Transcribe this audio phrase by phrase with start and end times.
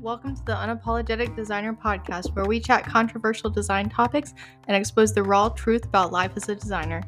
[0.00, 4.32] Welcome to the Unapologetic Designer Podcast, where we chat controversial design topics
[4.68, 7.02] and expose the raw truth about life as a designer.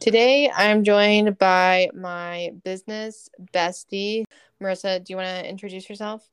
[0.00, 4.24] Today, I'm joined by my business bestie,
[4.62, 5.02] Marisa.
[5.02, 6.28] Do you want to introduce yourself?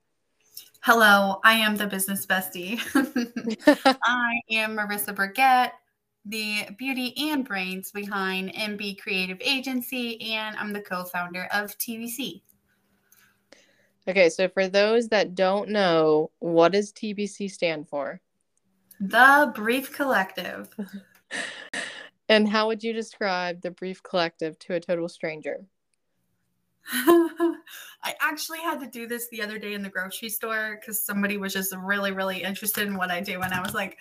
[0.81, 2.81] Hello, I am the business bestie.
[4.03, 5.71] I am Marisa Burgett,
[6.25, 12.41] the beauty and brains behind MB Creative Agency, and I'm the co founder of TBC.
[14.07, 18.21] Okay, so for those that don't know, what does TBC stand for?
[18.99, 20.69] The Brief Collective.
[22.29, 25.65] and how would you describe the Brief Collective to a total stranger?
[26.93, 31.37] I actually had to do this the other day in the grocery store because somebody
[31.37, 33.41] was just really, really interested in what I do.
[33.41, 33.97] And I was like,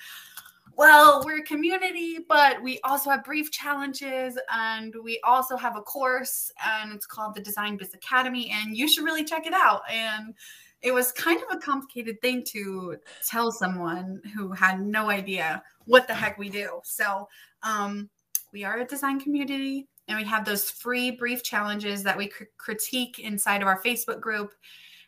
[0.76, 5.82] well, we're a community, but we also have brief challenges and we also have a
[5.82, 9.82] course and it's called the Design Biz Academy and you should really check it out.
[9.90, 10.34] And
[10.82, 16.06] it was kind of a complicated thing to tell someone who had no idea what
[16.06, 16.80] the heck we do.
[16.82, 17.28] So,
[17.62, 18.10] um,
[18.52, 22.44] we are a design community and we have those free brief challenges that we cr-
[22.56, 24.54] critique inside of our Facebook group.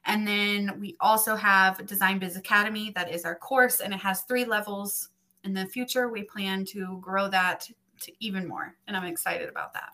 [0.04, 4.22] And then we also have Design Biz Academy, that is our course, and it has
[4.22, 5.10] three levels
[5.46, 7.68] in the future, we plan to grow that
[8.02, 8.74] to even more.
[8.86, 9.90] And I'm excited about that.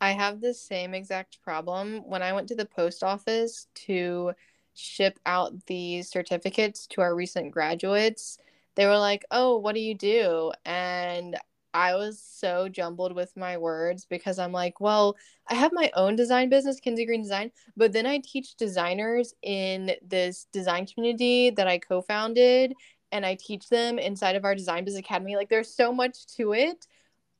[0.00, 2.02] I have the same exact problem.
[2.04, 4.32] When I went to the post office to
[4.74, 8.38] ship out these certificates to our recent graduates,
[8.74, 10.52] they were like, Oh, what do you do?
[10.64, 11.36] And
[11.72, 15.16] I was so jumbled with my words because I'm like, well,
[15.48, 19.92] I have my own design business, Kinsey Green Design, but then I teach designers in
[20.02, 22.74] this design community that I co founded
[23.12, 25.36] and I teach them inside of our Design Biz Academy.
[25.36, 26.86] Like there's so much to it,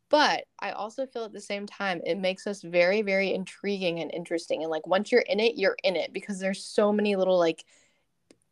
[0.09, 4.13] but I also feel at the same time it makes us very, very intriguing and
[4.13, 4.63] interesting.
[4.63, 7.65] And like once you're in it, you're in it because there's so many little like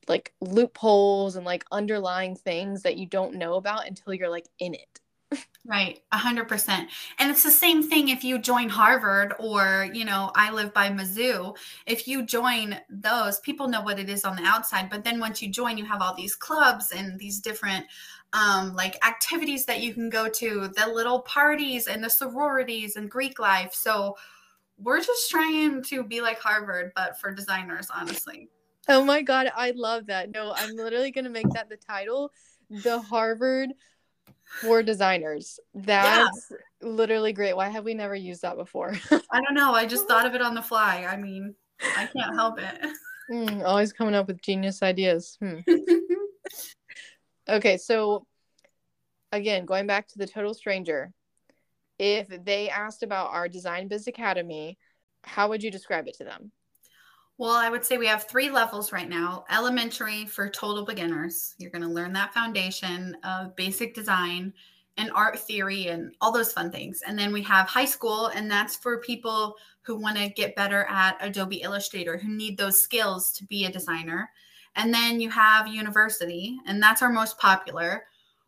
[0.08, 4.74] like loopholes and like underlying things that you don't know about until you're like in
[4.74, 5.00] it.
[5.64, 6.88] Right, a hundred percent.
[7.18, 10.88] And it's the same thing if you join Harvard or, you know, I live by
[10.88, 11.54] Mizzou.
[11.86, 14.88] If you join those, people know what it is on the outside.
[14.88, 17.84] But then once you join, you have all these clubs and these different
[18.32, 23.10] um, like activities that you can go to, the little parties and the sororities and
[23.10, 23.74] Greek life.
[23.74, 24.16] So
[24.78, 28.48] we're just trying to be like Harvard, but for designers, honestly.
[28.88, 30.30] Oh my God, I love that.
[30.30, 32.32] No, I'm literally gonna make that the title.
[32.70, 33.70] The Harvard
[34.60, 35.60] for designers.
[35.74, 36.56] That's yeah.
[36.82, 37.56] literally great.
[37.56, 38.94] Why have we never used that before?
[39.10, 39.74] I don't know.
[39.74, 41.06] I just thought of it on the fly.
[41.08, 41.54] I mean,
[41.96, 42.78] I can't help it.
[43.30, 45.36] Mm, always coming up with genius ideas.
[45.40, 45.58] Hmm.
[47.48, 48.26] okay, so
[49.32, 51.12] again, going back to the total stranger,
[51.98, 54.78] if they asked about our Design Biz Academy,
[55.24, 56.52] how would you describe it to them?
[57.38, 59.44] Well, I would say we have three levels right now.
[59.48, 61.54] Elementary for total beginners.
[61.58, 64.52] You're going to learn that foundation of basic design
[64.96, 67.00] and art theory and all those fun things.
[67.06, 70.84] And then we have high school, and that's for people who want to get better
[70.86, 74.28] at Adobe Illustrator, who need those skills to be a designer.
[74.74, 78.02] And then you have university, and that's our most popular,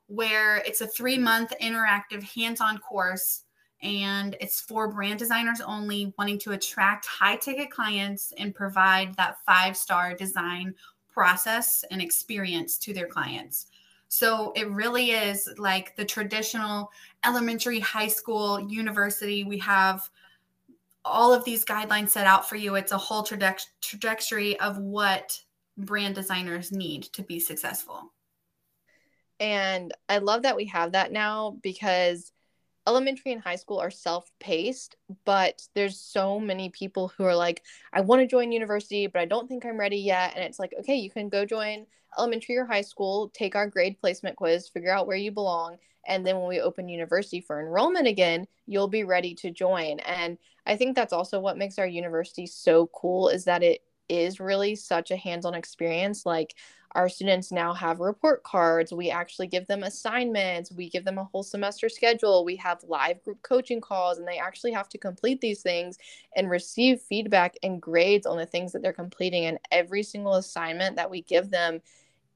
[0.09, 3.45] where it's a three month interactive hands on course
[3.83, 9.39] and it's for brand designers only wanting to attract high ticket clients and provide that
[9.47, 10.75] five star design
[11.13, 13.67] process and experience to their clients.
[14.09, 16.91] So it really is like the traditional
[17.25, 19.45] elementary, high school, university.
[19.45, 20.09] We have
[21.05, 22.75] all of these guidelines set out for you.
[22.75, 25.41] It's a whole trajectory of what
[25.79, 28.13] brand designers need to be successful.
[29.39, 32.33] And I love that we have that now because
[32.87, 38.01] elementary and high school are self-paced but there's so many people who are like i
[38.01, 40.33] want to join university but i don't think i'm ready yet.
[40.35, 41.87] And it's like okay you can go join
[42.19, 45.77] elementary or high school take our grade placement quiz figure out where you belong
[46.07, 50.01] and then when we open university for enrollment again you'll be ready to join.
[50.01, 54.41] And i think that's also what makes our university so cool is that it is
[54.41, 56.27] really such a hands-on experience.
[56.27, 56.55] Like
[56.93, 58.93] our students now have report cards.
[58.93, 60.73] We actually give them assignments.
[60.73, 62.45] We give them a whole semester schedule.
[62.45, 65.99] We have live group coaching calls, and they actually have to complete these things
[66.35, 69.47] and receive feedback and grades on the things that they're completing.
[69.47, 71.81] And every single assignment that we give them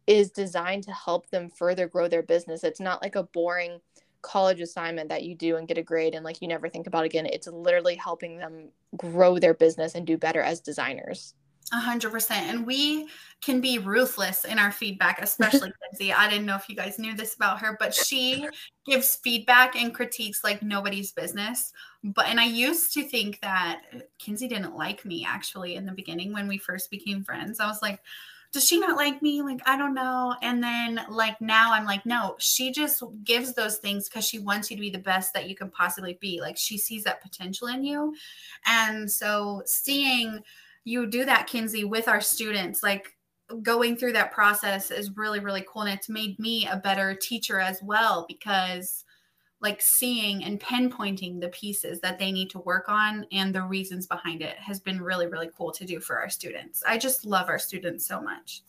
[0.06, 2.62] is designed to help them further grow their business.
[2.62, 3.80] It's not like a boring
[4.22, 7.04] college assignment that you do and get a grade and like you never think about
[7.04, 7.26] again.
[7.26, 11.34] It's literally helping them grow their business and do better as designers.
[11.72, 12.50] A hundred percent.
[12.50, 13.08] And we
[13.40, 16.12] can be ruthless in our feedback, especially Kinsey.
[16.12, 18.46] I didn't know if you guys knew this about her, but she
[18.86, 21.72] gives feedback and critiques like nobody's business.
[22.02, 23.82] But and I used to think that
[24.18, 27.60] Kinsey didn't like me actually in the beginning when we first became friends.
[27.60, 28.00] I was like,
[28.54, 29.42] does she not like me?
[29.42, 30.36] Like, I don't know.
[30.40, 34.70] And then, like, now I'm like, no, she just gives those things because she wants
[34.70, 36.40] you to be the best that you can possibly be.
[36.40, 38.14] Like, she sees that potential in you.
[38.64, 40.40] And so, seeing
[40.84, 43.14] you do that, Kinsey, with our students, like,
[43.62, 45.82] going through that process is really, really cool.
[45.82, 49.04] And it's made me a better teacher as well because
[49.64, 54.06] like seeing and pinpointing the pieces that they need to work on and the reasons
[54.06, 57.48] behind it has been really really cool to do for our students i just love
[57.48, 58.62] our students so much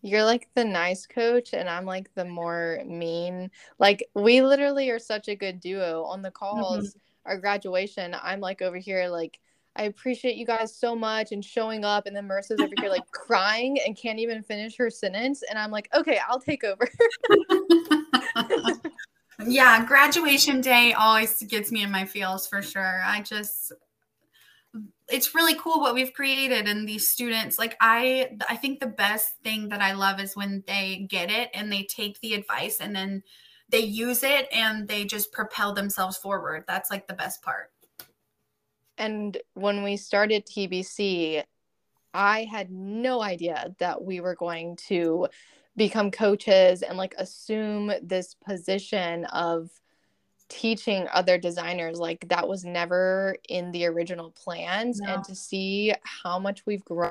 [0.00, 4.98] you're like the nice coach and i'm like the more mean like we literally are
[4.98, 7.30] such a good duo on the calls mm-hmm.
[7.30, 9.38] our graduation i'm like over here like
[9.76, 12.06] I appreciate you guys so much and showing up.
[12.06, 15.42] And then Marisa's over here like crying and can't even finish her sentence.
[15.48, 16.88] And I'm like, okay, I'll take over.
[19.46, 23.02] yeah, graduation day always gets me in my feels for sure.
[23.04, 23.72] I just
[25.08, 29.34] it's really cool what we've created and these students like i i think the best
[29.44, 32.96] thing that i love is when they get it and they take the advice and
[32.96, 33.22] then
[33.68, 37.70] they use it and they just propel themselves forward that's like the best part
[38.98, 41.42] and when we started tbc
[42.14, 45.26] i had no idea that we were going to
[45.76, 49.70] become coaches and like assume this position of
[50.48, 55.14] teaching other designers like that was never in the original plans no.
[55.14, 57.10] and to see how much we've grown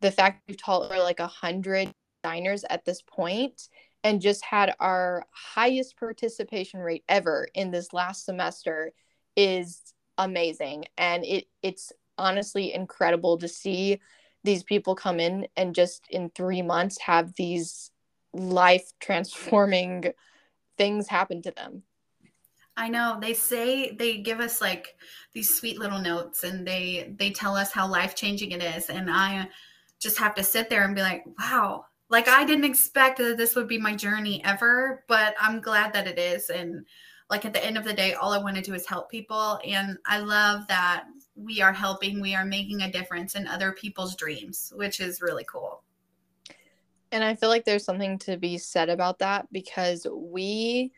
[0.00, 1.90] the fact we've taught over like a hundred
[2.22, 3.68] designers at this point
[4.04, 8.92] and just had our highest participation rate ever in this last semester
[9.36, 10.84] is amazing.
[10.98, 14.00] And it it's honestly incredible to see
[14.44, 17.90] these people come in and just in three months have these
[18.32, 20.12] life transforming
[20.76, 21.82] things happen to them.
[22.76, 23.18] I know.
[23.20, 24.94] They say they give us like
[25.32, 28.88] these sweet little notes and they they tell us how life changing it is.
[28.88, 29.48] And I
[30.00, 31.86] just have to sit there and be like wow.
[32.08, 36.06] Like I didn't expect that this would be my journey ever but I'm glad that
[36.06, 36.50] it is.
[36.50, 36.86] And
[37.30, 39.58] like at the end of the day all I want to do is help people
[39.64, 41.04] and I love that
[41.36, 45.44] we are helping, we are making a difference in other people's dreams, which is really
[45.44, 45.82] cool.
[47.12, 50.92] And I feel like there's something to be said about that because we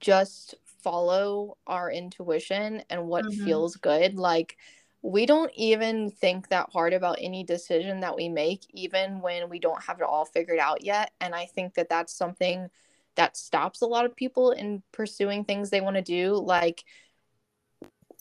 [0.00, 3.44] just follow our intuition and what mm-hmm.
[3.44, 4.16] feels good.
[4.16, 4.56] Like,
[5.02, 9.58] we don't even think that hard about any decision that we make, even when we
[9.58, 11.12] don't have it all figured out yet.
[11.20, 12.68] And I think that that's something
[13.16, 16.34] that stops a lot of people in pursuing things they want to do.
[16.34, 16.84] Like,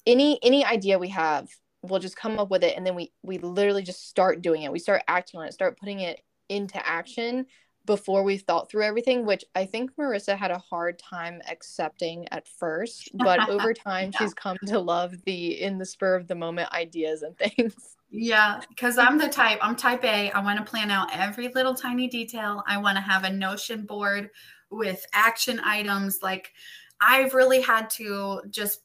[0.05, 1.49] any any idea we have
[1.81, 4.71] we'll just come up with it and then we we literally just start doing it
[4.71, 6.19] we start acting on it start putting it
[6.49, 7.45] into action
[7.85, 12.47] before we thought through everything which i think marisa had a hard time accepting at
[12.47, 14.19] first but over time yeah.
[14.19, 18.59] she's come to love the in the spur of the moment ideas and things yeah
[18.69, 22.07] because i'm the type i'm type a i want to plan out every little tiny
[22.07, 24.29] detail i want to have a notion board
[24.69, 26.51] with action items like
[27.01, 28.81] i've really had to just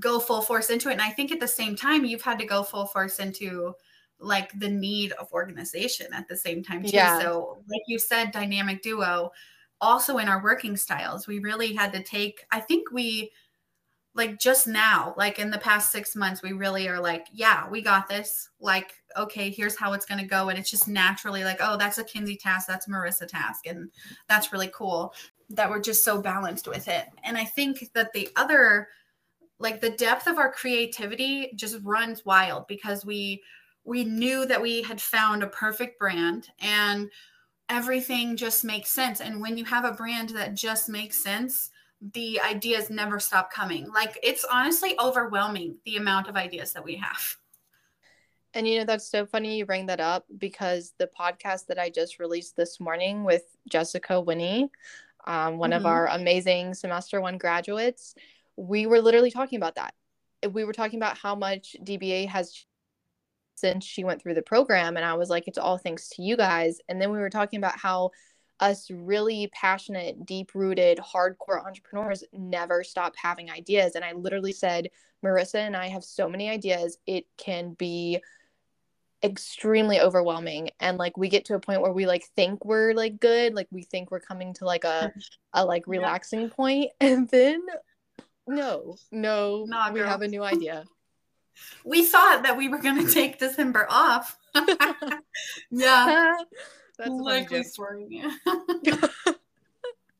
[0.00, 0.92] go full force into it.
[0.92, 3.74] And I think at the same time, you've had to go full force into
[4.18, 6.90] like the need of organization at the same time too.
[6.90, 7.20] Yeah.
[7.20, 9.30] So like you said, dynamic duo,
[9.80, 13.30] also in our working styles, we really had to take, I think we
[14.14, 17.82] like just now, like in the past six months, we really are like, yeah, we
[17.82, 18.48] got this.
[18.58, 20.48] Like, okay, here's how it's going to go.
[20.48, 22.66] And it's just naturally like, oh, that's a Kinsey task.
[22.66, 23.66] That's Marisa task.
[23.66, 23.90] And
[24.28, 25.14] that's really cool
[25.50, 27.06] that we're just so balanced with it.
[27.22, 28.88] And I think that the other
[29.58, 33.42] like the depth of our creativity just runs wild because we
[33.84, 37.08] we knew that we had found a perfect brand and
[37.68, 41.70] everything just makes sense and when you have a brand that just makes sense
[42.12, 46.94] the ideas never stop coming like it's honestly overwhelming the amount of ideas that we
[46.94, 47.36] have
[48.56, 51.88] and you know that's so funny you bring that up because the podcast that i
[51.88, 54.70] just released this morning with jessica winnie
[55.26, 55.78] um, one mm-hmm.
[55.78, 58.14] of our amazing semester one graduates
[58.56, 59.94] we were literally talking about that.
[60.50, 62.64] We were talking about how much DBA has
[63.54, 64.96] since she went through the program.
[64.96, 66.78] And I was like, it's all thanks to you guys.
[66.88, 68.10] And then we were talking about how
[68.60, 73.94] us really passionate, deep rooted, hardcore entrepreneurs never stop having ideas.
[73.94, 74.88] And I literally said,
[75.24, 78.22] Marisa and I have so many ideas, it can be
[79.22, 83.18] extremely overwhelming and like we get to a point where we like think we're like
[83.18, 85.10] good like we think we're coming to like a
[85.54, 86.48] a like relaxing yeah.
[86.48, 87.60] point and then
[88.46, 90.84] no, no, nah, we have a new idea.
[91.84, 94.38] we thought that we were going to take December off.
[95.70, 96.36] yeah.
[96.98, 97.10] That's.
[98.10, 98.30] Yeah.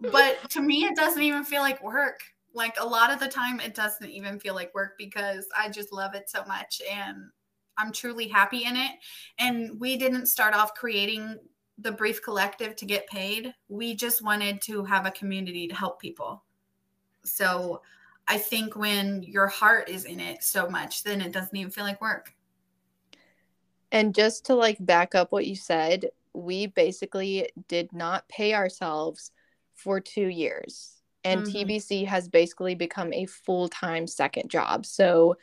[0.00, 2.20] but to me, it doesn't even feel like work.
[2.52, 5.92] Like a lot of the time, it doesn't even feel like work because I just
[5.92, 7.16] love it so much and
[7.78, 8.92] I'm truly happy in it.
[9.38, 11.38] And we didn't start off creating
[11.78, 13.52] the Brief Collective to get paid.
[13.68, 16.42] We just wanted to have a community to help people.
[17.24, 17.82] So
[18.28, 21.84] I think when your heart is in it so much, then it doesn't even feel
[21.84, 22.32] like work.
[23.92, 29.30] And just to like back up what you said, we basically did not pay ourselves
[29.74, 31.02] for two years.
[31.24, 31.70] And mm-hmm.
[31.70, 34.86] TBC has basically become a full time second job.
[34.86, 35.36] So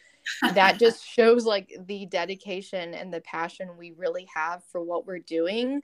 [0.53, 5.19] that just shows like the dedication and the passion we really have for what we're
[5.19, 5.81] doing.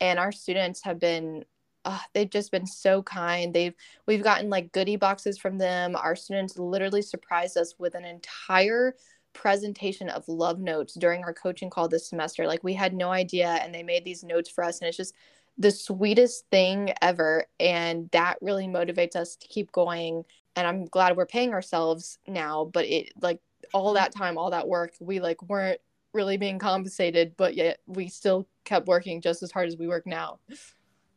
[0.00, 1.44] And our students have been
[1.84, 3.52] uh, they've just been so kind.
[3.52, 3.74] They've
[4.06, 5.96] we've gotten like goodie boxes from them.
[5.96, 8.94] Our students literally surprised us with an entire
[9.32, 12.46] presentation of love notes during our coaching call this semester.
[12.46, 15.14] Like we had no idea and they made these notes for us and it's just
[15.58, 20.24] the sweetest thing ever and that really motivates us to keep going
[20.56, 23.40] and I'm glad we're paying ourselves now, but it like
[23.72, 25.80] all that time, all that work, we like weren't
[26.12, 30.06] really being compensated, but yet we still kept working just as hard as we work
[30.06, 30.38] now.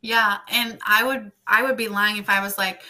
[0.02, 2.82] Yeah, and I would I would be lying if I was like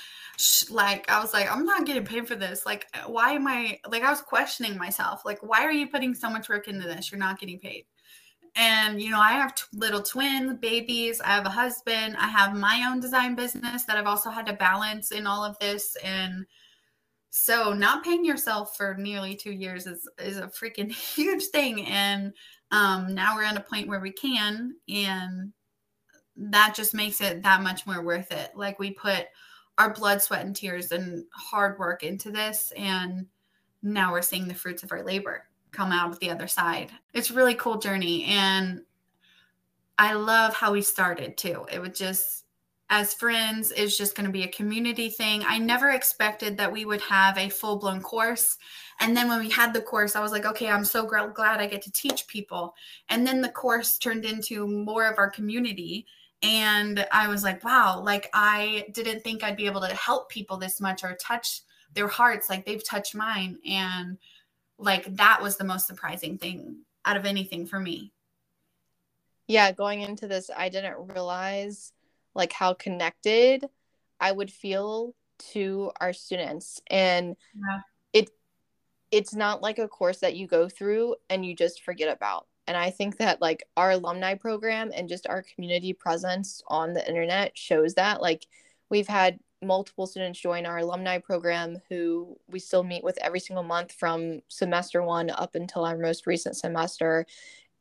[0.70, 2.66] like I was like I'm not getting paid for this.
[2.66, 5.24] Like why am I like I was questioning myself.
[5.26, 7.12] Like why are you putting so much work into this?
[7.12, 7.86] You're not getting paid.
[8.58, 12.56] And you know, I have t- little twins, babies, I have a husband, I have
[12.56, 16.46] my own design business that I've also had to balance in all of this and
[17.38, 22.34] so not paying yourself for nearly 2 years is is a freaking huge thing and
[22.72, 25.52] um now we're at a point where we can and
[26.38, 28.52] that just makes it that much more worth it.
[28.56, 29.28] Like we put
[29.78, 33.26] our blood, sweat, and tears and hard work into this, and
[33.82, 36.92] now we're seeing the fruits of our labor come out of the other side.
[37.14, 38.82] It's really cool journey, and
[39.98, 41.66] I love how we started too.
[41.72, 42.45] It was just
[42.90, 45.44] as friends is just going to be a community thing.
[45.46, 48.58] I never expected that we would have a full blown course.
[49.00, 51.68] And then when we had the course, I was like, okay, I'm so glad I
[51.68, 52.76] get to teach people.
[53.10, 56.06] And then the course turned into more of our community
[56.46, 60.58] and i was like wow like i didn't think i'd be able to help people
[60.58, 61.62] this much or touch
[61.94, 64.18] their hearts like they've touched mine and
[64.78, 68.12] like that was the most surprising thing out of anything for me
[69.48, 71.94] yeah going into this i didn't realize
[72.36, 73.66] like how connected
[74.20, 77.80] i would feel to our students and yeah.
[78.14, 78.30] it
[79.12, 82.76] it's not like a course that you go through and you just forget about and
[82.76, 87.58] I think that like our alumni program and just our community presence on the internet
[87.58, 88.22] shows that.
[88.22, 88.48] Like
[88.90, 93.64] we've had multiple students join our alumni program who we still meet with every single
[93.64, 97.26] month from semester one up until our most recent semester.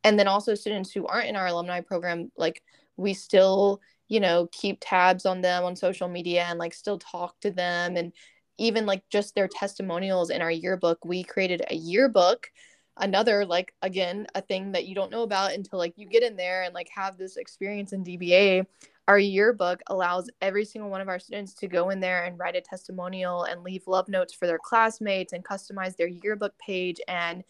[0.03, 2.61] And then also students who aren't in our alumni program, like
[2.95, 7.39] we still, you know, keep tabs on them on social media and like still talk
[7.41, 7.97] to them.
[7.97, 8.13] And
[8.57, 12.49] even like just their testimonials in our yearbook, we created a yearbook
[12.97, 16.35] another like again a thing that you don't know about until like you get in
[16.35, 18.65] there and like have this experience in DBA
[19.07, 22.55] our yearbook allows every single one of our students to go in there and write
[22.55, 27.43] a testimonial and leave love notes for their classmates and customize their yearbook page and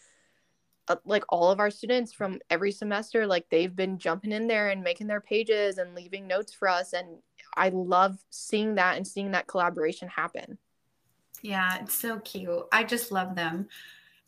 [0.87, 4.69] uh, like all of our students from every semester like they've been jumping in there
[4.69, 7.07] and making their pages and leaving notes for us and
[7.57, 10.57] i love seeing that and seeing that collaboration happen.
[11.41, 12.65] Yeah it's so cute.
[12.71, 13.67] I just love them.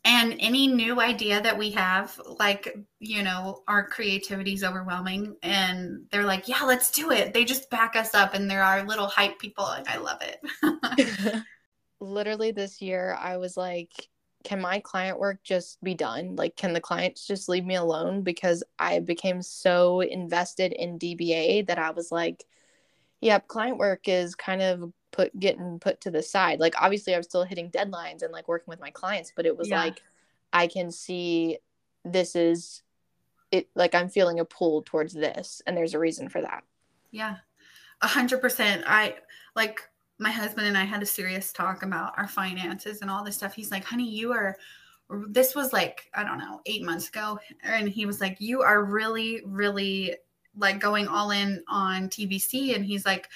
[0.04, 6.06] And any new idea that we have like you know our creativity is overwhelming and
[6.10, 7.32] they're like yeah let's do it.
[7.32, 11.42] They just back us up and they're our little hype people and i love it.
[12.00, 13.92] Literally this year i was like
[14.44, 16.36] can my client work just be done?
[16.36, 18.22] Like can the clients just leave me alone?
[18.22, 22.44] Because i became so invested in dba that i was like
[23.20, 26.60] yep client work is kind of put getting put to the side.
[26.60, 29.56] Like obviously i was still hitting deadlines and like working with my clients but it
[29.56, 29.82] was yeah.
[29.82, 30.02] like
[30.52, 31.58] i can see
[32.04, 32.82] this is
[33.50, 36.64] it like i'm feeling a pull towards this and there's a reason for that.
[37.10, 37.36] Yeah.
[38.00, 38.84] A hundred percent.
[38.86, 39.16] I
[39.56, 39.80] like
[40.18, 43.54] my husband and i had a serious talk about our finances and all this stuff.
[43.54, 44.56] He's like honey you are
[45.28, 47.38] this was like i don't know eight months ago.
[47.62, 50.14] And he was like you are really really
[50.56, 53.28] like going all in on tbc and he's like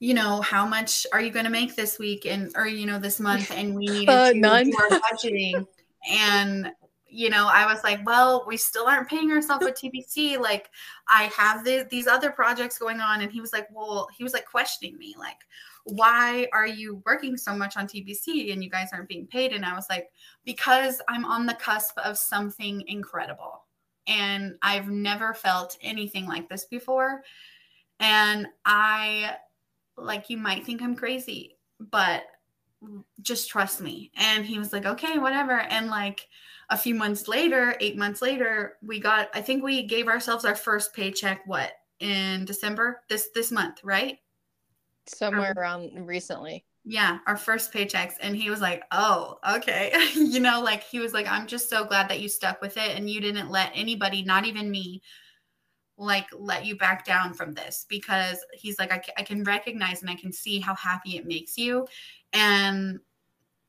[0.00, 2.98] you know, how much are you going to make this week and or you know
[2.98, 5.66] this month, and we need uh, to do our budgeting.
[6.10, 6.72] And
[7.10, 10.38] you know, I was like, well, we still aren't paying ourselves with TBC.
[10.38, 10.70] Like,
[11.08, 13.20] I have the, these other projects going on.
[13.20, 15.38] And he was like, well, he was like questioning me, like,
[15.84, 19.52] why are you working so much on TBC and you guys aren't being paid?
[19.52, 20.10] And I was like,
[20.44, 23.64] because I'm on the cusp of something incredible.
[24.06, 27.22] And I've never felt anything like this before.
[27.98, 29.36] And I,
[29.96, 32.22] like, you might think I'm crazy, but
[33.20, 34.10] just trust me.
[34.16, 35.60] And he was like, okay, whatever.
[35.60, 36.28] And like
[36.70, 40.54] a few months later, eight months later, we got, I think we gave ourselves our
[40.54, 43.02] first paycheck, what, in December?
[43.08, 44.18] This this month, right?
[45.06, 46.64] Somewhere um, around recently.
[46.84, 48.14] Yeah, our first paychecks.
[48.20, 49.92] And he was like, Oh, okay.
[50.14, 52.96] you know, like he was like, I'm just so glad that you stuck with it
[52.96, 55.02] and you didn't let anybody, not even me,
[56.00, 60.10] like let you back down from this because he's like I, I can recognize and
[60.10, 61.86] i can see how happy it makes you
[62.32, 63.00] and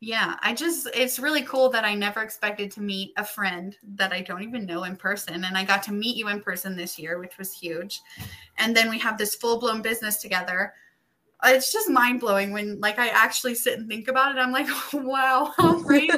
[0.04, 4.12] yeah, I just, it's really cool that I never expected to meet a friend that
[4.12, 5.44] I don't even know in person.
[5.44, 8.02] And I got to meet you in person this year, which was huge.
[8.58, 10.74] And then we have this full blown business together.
[11.44, 14.40] It's just mind blowing when, like, I actually sit and think about it.
[14.40, 16.12] I'm like, wow, like,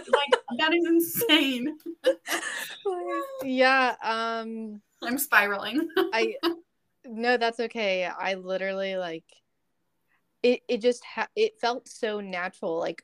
[0.58, 1.77] that is insane.
[3.44, 3.96] yeah.
[4.03, 5.88] Um, I'm spiraling.
[6.13, 6.36] I,
[7.06, 8.06] no, that's okay.
[8.06, 9.24] I literally, like,
[10.44, 13.03] it it just ha- it felt so natural like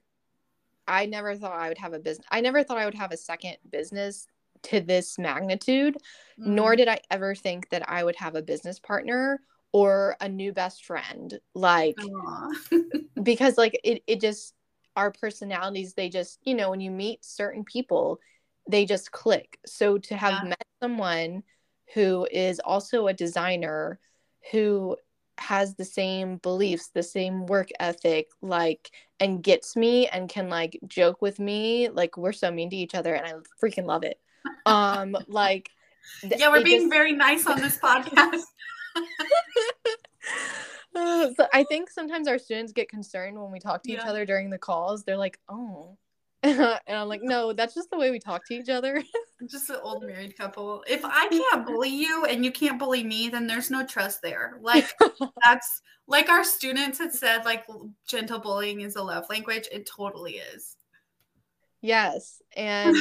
[0.88, 3.18] i never thought i would have a business i never thought i would have a
[3.18, 4.28] second business
[4.62, 5.96] to this magnitude
[6.40, 6.46] mm.
[6.46, 9.40] nor did i ever think that i would have a business partner
[9.72, 11.96] or a new best friend like
[13.24, 14.54] because like it, it just
[14.96, 18.20] our personalities they just you know when you meet certain people
[18.68, 20.50] they just click so to have yeah.
[20.50, 21.44] met someone
[21.94, 24.00] who is also a designer
[24.52, 24.96] who
[25.40, 30.78] has the same beliefs, the same work ethic, like, and gets me and can like
[30.88, 31.90] joke with me.
[31.90, 33.34] Like, we're so mean to each other, and I
[33.64, 34.20] freaking love it.
[34.66, 35.70] Um, like,
[36.24, 36.92] yeah, we're being just...
[36.92, 38.44] very nice on this podcast.
[41.36, 43.98] so I think sometimes our students get concerned when we talk to yeah.
[43.98, 45.04] each other during the calls.
[45.04, 45.98] They're like, "Oh,
[46.44, 49.04] and I'm like, no, that's just the way we talk to each other.
[49.50, 50.84] just an old married couple.
[50.88, 54.58] If I can't bully you and you can't bully me, then there's no trust there.
[54.62, 54.90] Like
[55.44, 57.66] that's like our students had said, like
[58.08, 59.68] gentle bullying is a love language.
[59.70, 60.78] It totally is.
[61.82, 62.42] Yes.
[62.56, 62.96] And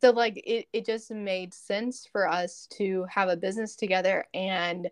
[0.00, 4.88] so like it, it just made sense for us to have a business together and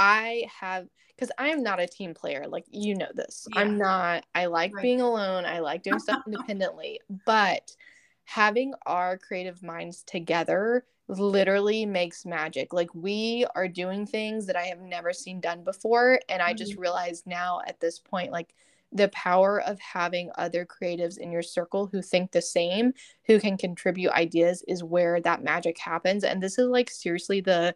[0.00, 2.46] I have because I am not a team player.
[2.48, 3.46] Like you know this.
[3.54, 3.60] Yeah.
[3.60, 4.24] I'm not.
[4.34, 4.82] I like right.
[4.82, 5.44] being alone.
[5.44, 7.00] I like doing stuff independently.
[7.26, 7.76] But
[8.24, 12.72] having our creative minds together literally makes magic.
[12.72, 16.18] Like we are doing things that I have never seen done before.
[16.30, 16.80] And I just mm-hmm.
[17.26, 18.54] now at this point, like
[18.92, 22.94] the power of having other creatives in your circle who think the same,
[23.26, 26.24] who can contribute ideas is where that magic happens.
[26.24, 27.74] And this is like seriously the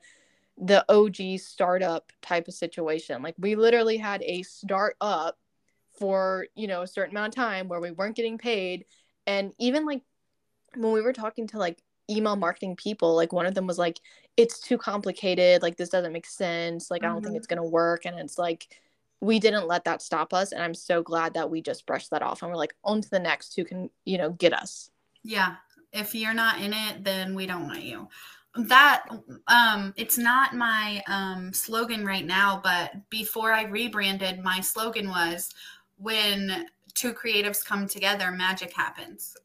[0.59, 3.23] the OG startup type of situation.
[3.23, 5.37] Like we literally had a startup
[5.99, 8.85] for, you know, a certain amount of time where we weren't getting paid.
[9.27, 10.03] And even like
[10.77, 14.01] when we were talking to like email marketing people, like one of them was like,
[14.37, 15.63] it's too complicated.
[15.63, 16.91] Like this doesn't make sense.
[16.91, 17.11] Like mm-hmm.
[17.11, 17.39] I don't think mm-hmm.
[17.39, 18.05] it's going to work.
[18.05, 18.69] And it's like,
[19.21, 20.53] we didn't let that stop us.
[20.53, 23.11] And I'm so glad that we just brushed that off and we're like, on to
[23.11, 24.91] the next who can, you know, get us.
[25.23, 25.57] Yeah.
[25.93, 28.09] If you're not in it, then we don't want you
[28.57, 29.05] that
[29.49, 35.51] um it's not my um slogan right now but before i rebranded my slogan was
[35.97, 39.37] when two creatives come together magic happens.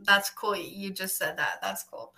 [0.00, 0.56] That's cool.
[0.56, 1.60] You just said that.
[1.62, 2.12] That's cool.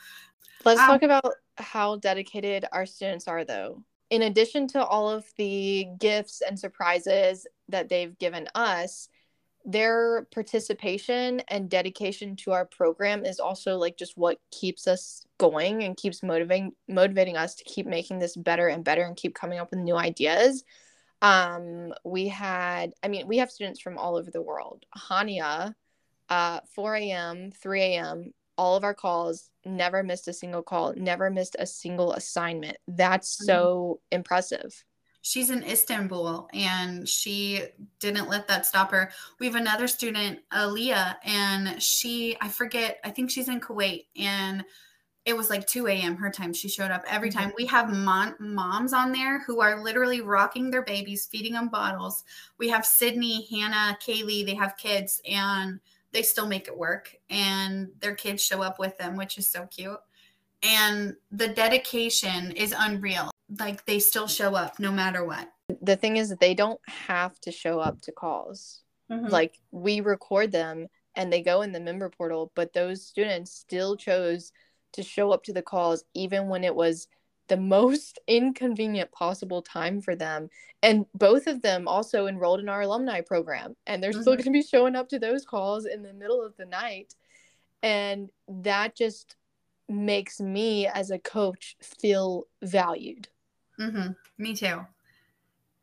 [0.64, 3.82] Let's um, talk about how dedicated our students are though.
[4.11, 9.09] In addition to all of the gifts and surprises that they've given us
[9.66, 15.83] their participation and dedication to our program is also like just what keeps us going
[15.83, 19.59] and keeps motivating motivating us to keep making this better and better and keep coming
[19.59, 20.62] up with new ideas.
[21.20, 24.87] Um we had i mean we have students from all over the world.
[24.96, 25.74] Hania
[26.29, 31.29] uh 4 a.m 3 a.m all of our calls never missed a single call never
[31.29, 32.76] missed a single assignment.
[32.87, 34.16] That's so mm-hmm.
[34.18, 34.85] impressive
[35.26, 37.60] she's in Istanbul and she
[37.98, 39.10] didn't let that stop her.
[39.40, 44.64] We have another student, Aaliyah, and she, I forget, I think she's in Kuwait and
[45.24, 46.14] it was like 2 a.m.
[46.14, 46.52] her time.
[46.52, 47.48] She showed up every time.
[47.48, 47.56] Mm-hmm.
[47.56, 52.22] We have mom, moms on there who are literally rocking their babies, feeding them bottles.
[52.58, 55.80] We have Sydney, Hannah, Kaylee, they have kids and
[56.12, 57.12] they still make it work.
[57.30, 59.98] And their kids show up with them, which is so cute.
[60.62, 65.49] And the dedication is unreal like they still show up no matter what.
[65.83, 68.83] The thing is they don't have to show up to calls.
[69.11, 69.29] Mm-hmm.
[69.29, 73.97] Like we record them and they go in the member portal, but those students still
[73.97, 74.53] chose
[74.92, 77.09] to show up to the calls even when it was
[77.49, 80.49] the most inconvenient possible time for them.
[80.83, 84.21] And both of them also enrolled in our alumni program, and they're mm-hmm.
[84.21, 87.14] still going to be showing up to those calls in the middle of the night.
[87.83, 89.37] And that just
[89.88, 93.29] makes me as a coach feel valued.
[93.79, 94.12] Mm-hmm.
[94.38, 94.81] Me too.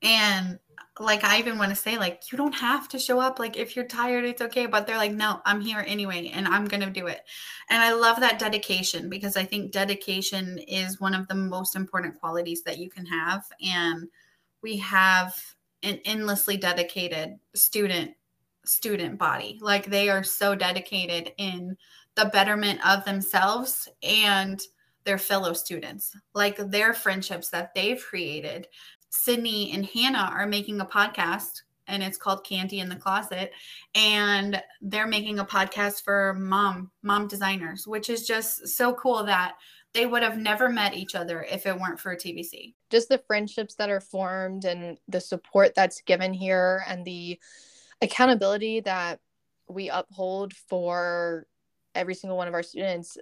[0.01, 0.59] And
[0.99, 3.39] like I even want to say, like, you don't have to show up.
[3.39, 4.65] Like, if you're tired, it's okay.
[4.65, 7.21] But they're like, no, I'm here anyway, and I'm gonna do it.
[7.69, 12.19] And I love that dedication because I think dedication is one of the most important
[12.19, 13.45] qualities that you can have.
[13.61, 14.07] And
[14.61, 15.35] we have
[15.81, 18.11] an endlessly dedicated student
[18.65, 19.59] student body.
[19.61, 21.75] Like they are so dedicated in
[22.15, 24.61] the betterment of themselves and
[25.03, 28.67] their fellow students, like their friendships that they've created
[29.09, 33.51] Sydney and Hannah are making a podcast and it's called Candy in the Closet.
[33.93, 39.55] And they're making a podcast for mom, mom designers, which is just so cool that
[39.93, 42.73] they would have never met each other if it weren't for TBC.
[42.89, 47.39] Just the friendships that are formed and the support that's given here and the
[48.01, 49.19] accountability that
[49.67, 51.45] we uphold for
[51.95, 53.17] every single one of our students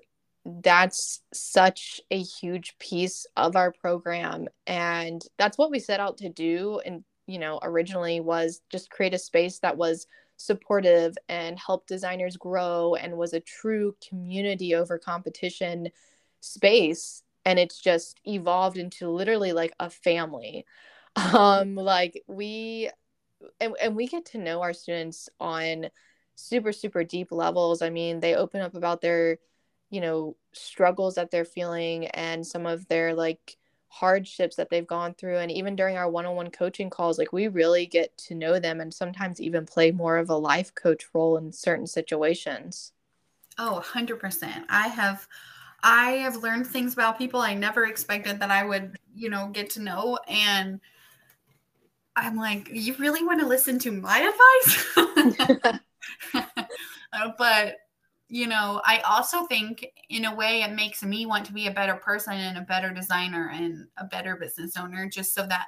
[0.45, 4.47] that's such a huge piece of our program.
[4.65, 6.81] And that's what we set out to do.
[6.86, 10.07] And you know originally was just create a space that was
[10.38, 15.89] supportive and help designers grow and was a true community over competition
[16.41, 17.21] space.
[17.45, 20.65] And it's just evolved into literally like a family.
[21.17, 22.89] Um like we
[23.60, 25.89] and, and we get to know our students on
[26.36, 27.82] super super deep levels.
[27.82, 29.38] I mean they open up about their
[29.89, 33.58] you know struggles that they're feeling and some of their like
[33.89, 35.38] hardships that they've gone through.
[35.38, 38.94] And even during our one-on-one coaching calls like we really get to know them and
[38.94, 42.94] sometimes even play more of a life coach role in certain situations.
[43.58, 45.28] Oh 100% i have
[45.84, 49.70] i have learned things about people i never expected that i would you know get
[49.72, 50.17] to know.
[50.28, 50.80] And
[52.15, 55.76] i'm like you really want to listen to my advice
[57.14, 57.76] Uh, but
[58.30, 61.72] you know, I also think in a way it makes me want to be a
[61.72, 65.68] better person and a better designer and a better business owner just so that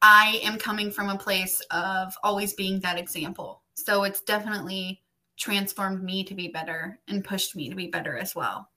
[0.00, 3.60] I am coming from a place of always being that example.
[3.74, 5.02] So it's definitely
[5.36, 8.70] transformed me to be better and pushed me to be better as well.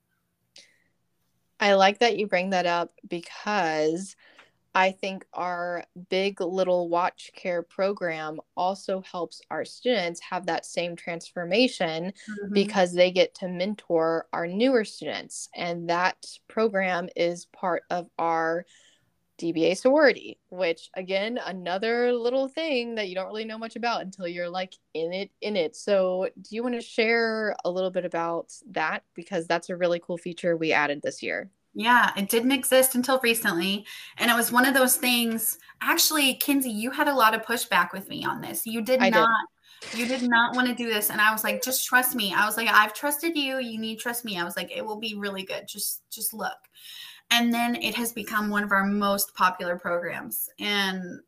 [1.60, 4.16] I like that you bring that up because
[4.76, 10.96] I think our big little watch care program also helps our students have that same
[10.96, 12.54] transformation mm-hmm.
[12.54, 15.50] because they get to mentor our newer students.
[15.56, 18.66] And that program is part of our
[19.38, 24.28] DBA sorority, which again, another little thing that you don't really know much about until
[24.28, 25.76] you're like in it, in it.
[25.76, 29.04] So, do you want to share a little bit about that?
[29.14, 31.52] Because that's a really cool feature we added this year.
[31.78, 33.86] Yeah, it didn't exist until recently.
[34.18, 35.60] And it was one of those things.
[35.80, 38.66] Actually, Kinsey, you had a lot of pushback with me on this.
[38.66, 39.30] You did I not.
[39.92, 40.00] Did.
[40.00, 41.12] You did not want to do this.
[41.12, 42.34] And I was like, just trust me.
[42.34, 43.60] I was like, I've trusted you.
[43.60, 44.40] You need to trust me.
[44.40, 45.68] I was like, it will be really good.
[45.68, 46.58] Just just look.
[47.30, 50.50] And then it has become one of our most popular programs.
[50.60, 51.20] And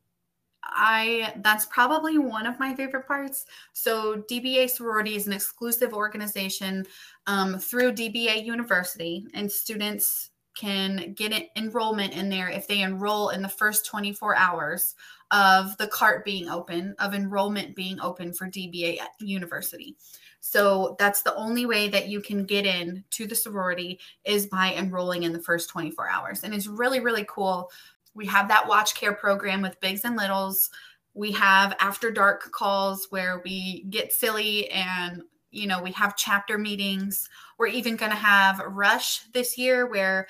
[0.64, 3.44] I that's probably one of my favorite parts.
[3.72, 6.86] So DBA sorority is an exclusive organization
[7.28, 10.29] um, through DBA University, and students
[10.60, 14.94] can get enrollment in there if they enroll in the first 24 hours
[15.30, 19.96] of the cart being open, of enrollment being open for DBA University.
[20.40, 24.74] So that's the only way that you can get in to the sorority is by
[24.74, 26.44] enrolling in the first 24 hours.
[26.44, 27.70] And it's really, really cool.
[28.14, 30.70] We have that watch care program with bigs and littles.
[31.14, 36.58] We have after dark calls where we get silly and you know, we have chapter
[36.58, 37.28] meetings.
[37.58, 40.28] We're even going to have Rush this year where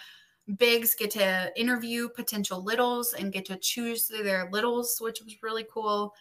[0.59, 5.67] bigs get to interview potential littles and get to choose their littles, which was really
[5.73, 6.15] cool.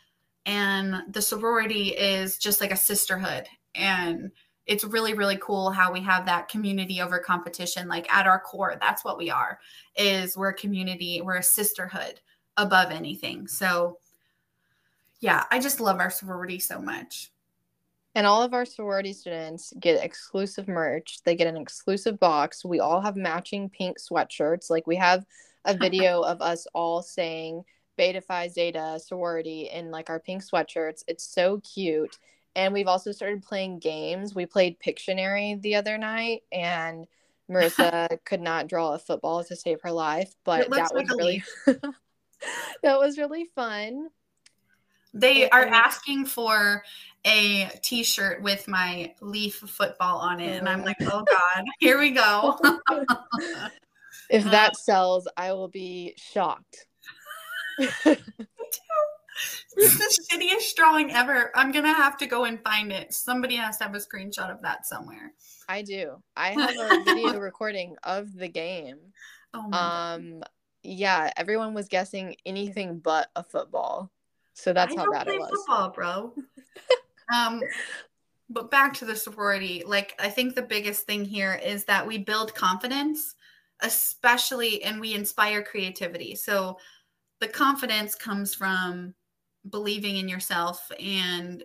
[0.46, 3.48] And the sorority is just like a sisterhood.
[3.76, 4.32] And
[4.66, 7.88] it's really, really cool how we have that community over competition.
[7.88, 9.60] Like at our core, that's what we are,
[9.96, 12.20] is we're a community, we're a sisterhood
[12.58, 13.48] above anything.
[13.48, 13.98] So
[15.22, 17.32] yeah, I just love our sorority so much.
[18.16, 21.20] And all of our sorority students get exclusive merch.
[21.24, 22.66] They get an exclusive box.
[22.66, 24.70] We all have matching pink sweatshirts.
[24.70, 25.26] Like we have
[25.66, 27.64] a video of us all saying
[27.98, 31.04] Beta Phi Zeta sorority in like our pink sweatshirts.
[31.08, 32.18] It's so cute.
[32.56, 34.34] And we've also started playing games.
[34.34, 37.06] We played Pictionary the other night and
[37.50, 41.44] Marisa could not draw a football to save her life, but that was really
[42.84, 44.10] that was really fun.
[45.14, 46.84] They are asking for
[47.26, 51.24] a t-shirt with my leaf football on it and i'm like oh.
[51.30, 52.58] God here we go.
[54.30, 56.86] If that sells i will be shocked.
[59.78, 61.52] It's the shittiest drawing ever.
[61.56, 63.14] I'm gonna have to go and find it.
[63.14, 65.34] Somebody has to have a screenshot of that somewhere.
[65.68, 66.22] I do.
[66.36, 68.98] I have a video recording of the game.
[69.54, 70.44] Oh um
[70.84, 74.12] yeah everyone was guessing anything but a football.
[74.54, 75.50] So that's I how bad it was.
[75.50, 76.34] football bro
[77.34, 77.62] um
[78.50, 82.18] but back to the sorority like i think the biggest thing here is that we
[82.18, 83.36] build confidence
[83.82, 86.36] especially and we inspire creativity.
[86.36, 86.78] So
[87.40, 89.14] the confidence comes from
[89.70, 91.64] believing in yourself and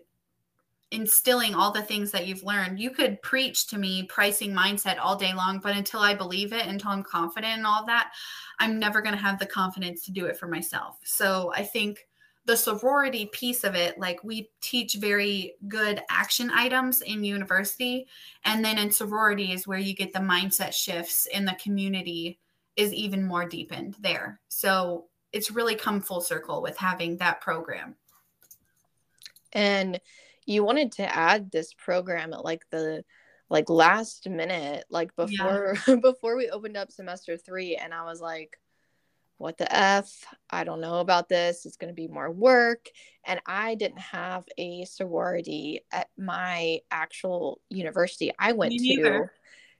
[0.91, 2.79] instilling all the things that you've learned.
[2.79, 6.67] You could preach to me pricing mindset all day long but until i believe it
[6.67, 8.13] until i'm confident in all that
[8.61, 10.99] i'm never going to have the confidence to do it for myself.
[11.05, 12.07] So i think
[12.47, 18.07] the sorority piece of it, like we teach very good action items in university.
[18.45, 22.39] And then in sorority is where you get the mindset shifts in the community
[22.77, 24.41] is even more deepened there.
[24.49, 27.97] So it's really come full circle with having that program.
[29.53, 30.01] And
[30.45, 33.05] you wanted to add this program at like the
[33.49, 35.95] like last minute, like before yeah.
[36.03, 38.59] before we opened up semester three, and I was like,
[39.39, 40.25] what the F?
[40.51, 41.67] I don't know about this.
[41.67, 42.89] It's going to be more work.
[43.27, 49.27] And I didn't have a sorority at my actual university I went to.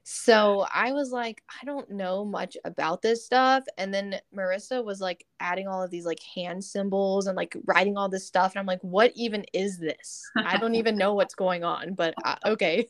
[0.07, 3.63] So I was like, I don't know much about this stuff.
[3.75, 7.97] And then Marisa was like adding all of these like hand symbols and like writing
[7.97, 8.51] all this stuff.
[8.53, 10.21] And I'm like, what even is this?
[10.37, 12.87] I don't even know what's going on, but uh, okay.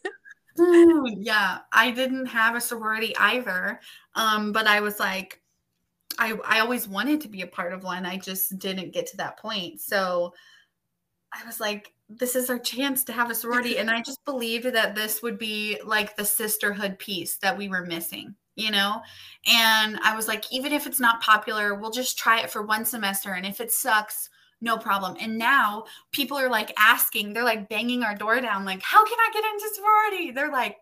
[0.58, 3.80] yeah, I didn't have a sorority either.
[4.16, 5.42] Um, but I was like,
[6.20, 8.06] I, I always wanted to be a part of one.
[8.06, 9.82] I just didn't get to that point.
[9.82, 10.34] So
[11.34, 13.78] I was like, this is our chance to have a sorority.
[13.78, 17.86] And I just believed that this would be like the sisterhood piece that we were
[17.86, 19.02] missing, you know?
[19.48, 22.86] And I was like, even if it's not popular, we'll just try it for one
[22.86, 23.34] semester.
[23.34, 24.30] And if it sucks,
[24.62, 25.18] no problem.
[25.20, 29.18] And now people are like asking, they're like banging our door down, like, how can
[29.20, 30.32] I get into sorority?
[30.32, 30.78] They're like,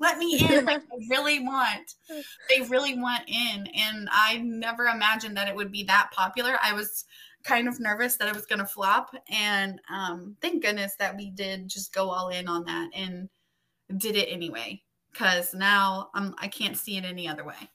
[0.00, 1.94] let me in like they really want
[2.48, 3.66] they really want in.
[3.74, 6.56] And i never imagined that it would be that popular.
[6.62, 7.04] I was
[7.44, 9.14] kind of nervous that it was going to flop.
[9.28, 13.28] And um, thank goodness that we did just go all in on that and
[13.98, 17.70] did it anyway because now I'm, i can't see it any other way.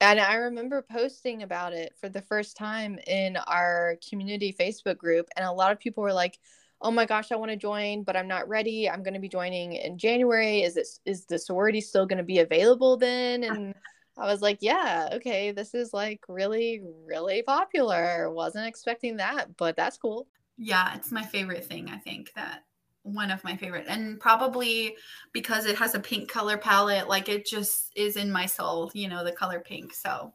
[0.00, 5.26] And i remember posting about it for the first time in our community facebook group
[5.36, 6.38] and a lot of people were like
[6.80, 8.88] oh my gosh, I want to join, but I'm not ready.
[8.88, 10.62] I'm going to be joining in January.
[10.62, 13.44] Is this is the sorority still going to be available then?
[13.56, 13.74] And
[14.18, 18.30] I was like, yeah, okay, this is like really, really popular.
[18.30, 20.26] Wasn't expecting that, but that's cool.
[20.56, 21.90] Yeah, it's my favorite thing.
[21.90, 22.64] I think that
[23.02, 24.96] one of my favorite, and probably
[25.32, 28.90] because it has a pink color palette, like it just is in my soul.
[28.94, 29.92] You know, the color pink.
[29.92, 30.32] So,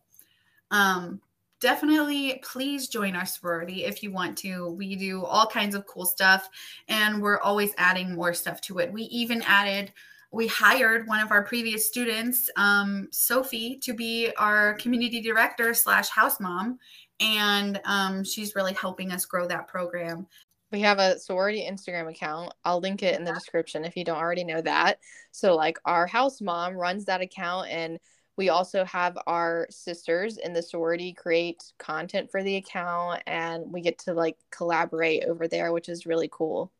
[0.69, 1.19] um,
[1.62, 4.71] definitely please join our sorority if you want to.
[4.71, 6.50] We do all kinds of cool stuff
[6.89, 8.91] and we're always adding more stuff to it.
[8.91, 9.93] We even added
[10.32, 16.08] we hired one of our previous students, um, Sophie, to be our community director slash
[16.08, 16.80] house mom,
[17.19, 20.26] and um, she's really helping us grow that program.
[20.71, 22.54] We have a sorority Instagram account.
[22.63, 25.00] I'll link it in the description if you don't already know that.
[25.32, 28.00] So, like, our house mom runs that account, and
[28.38, 33.82] we also have our sisters in the sorority create content for the account and we
[33.82, 36.72] get to like collaborate over there which is really cool.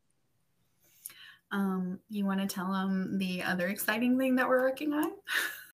[1.50, 5.12] Um you want to tell them the other exciting thing that we're working on?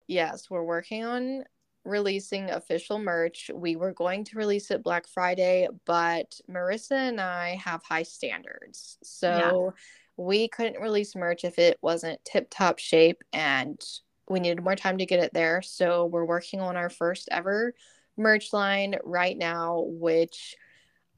[0.09, 1.43] Yes we're working on
[1.85, 3.51] releasing official merch.
[3.53, 8.99] We were going to release it black friday but marisa and i have high standards.
[9.03, 9.83] So yeah.
[10.17, 13.85] we couldn't release merch if it wasn't tip top shape and
[14.29, 15.63] we needed more time to get it there.
[15.63, 17.75] So we're working on our first ever
[18.17, 20.57] merch line right now, which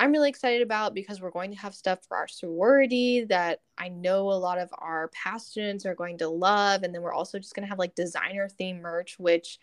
[0.01, 3.88] I'm really excited about because we're going to have stuff for our sorority that I
[3.88, 6.83] know a lot of our past students are going to love.
[6.83, 9.59] And then we're also just going to have like designer theme merch, which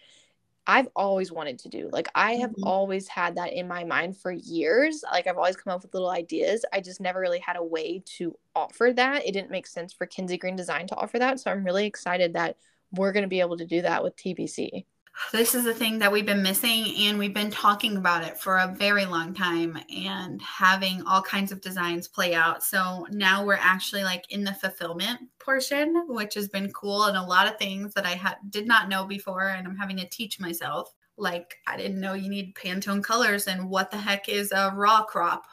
[0.67, 1.89] I've always wanted to do.
[1.91, 2.67] Like I have mm-hmm.
[2.67, 5.03] always had that in my mind for years.
[5.09, 6.65] Like I've always come up with little ideas.
[6.73, 9.25] I just never really had a way to offer that.
[9.25, 11.39] It didn't make sense for Kinsey Green Design to offer that.
[11.39, 12.57] So I'm really excited that
[12.91, 14.85] we're going to be able to do that with TBC.
[15.31, 18.57] This is the thing that we've been missing, and we've been talking about it for
[18.57, 22.63] a very long time and having all kinds of designs play out.
[22.63, 27.23] So now we're actually like in the fulfillment portion, which has been cool, and a
[27.23, 30.39] lot of things that I had did not know before, and I'm having to teach
[30.39, 30.93] myself.
[31.17, 35.03] Like I didn't know you need Pantone colors, and what the heck is a raw
[35.05, 35.45] crop?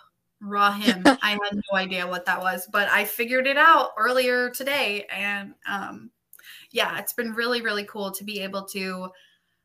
[0.42, 1.02] raw him.
[1.22, 5.04] I had no idea what that was, but I figured it out earlier today.
[5.04, 6.10] And um,
[6.72, 9.08] yeah, it's been really, really cool to be able to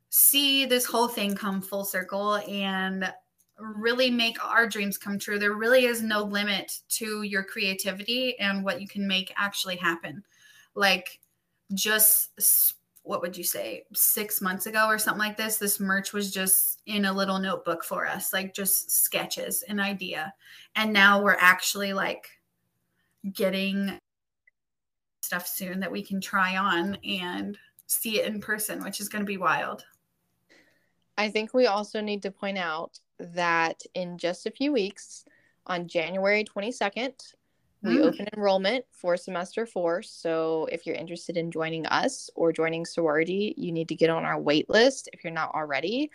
[0.10, 3.12] see this whole thing come full circle and
[3.60, 5.40] really make our dreams come true.
[5.40, 10.24] There really is no limit to your creativity and what you can make actually happen.
[10.76, 11.20] Like,
[11.74, 16.32] just what would you say, six months ago or something like this, this merch was
[16.32, 20.34] just in a little notebook for us, like just sketches, an idea.
[20.76, 22.28] And now we're actually like
[23.32, 23.98] getting
[25.28, 29.24] stuff soon that we can try on and see it in person, which is going
[29.24, 29.84] to be wild.
[31.18, 35.26] I think we also need to point out that in just a few weeks,
[35.66, 37.12] on January 22nd,
[37.84, 38.06] we mm.
[38.06, 40.02] open enrollment for semester four.
[40.02, 44.24] So if you're interested in joining us or joining sorority, you need to get on
[44.24, 46.10] our wait list if you're not already.